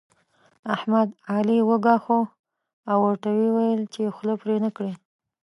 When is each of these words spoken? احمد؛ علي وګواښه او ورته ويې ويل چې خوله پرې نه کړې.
احمد؛ 0.75 1.09
علي 1.33 1.57
وګواښه 1.69 2.19
او 2.89 2.97
ورته 3.05 3.27
ويې 3.33 3.49
ويل 3.55 3.81
چې 3.93 4.13
خوله 4.15 4.35
پرې 4.41 4.55
نه 4.65 4.69
کړې. 4.75 4.93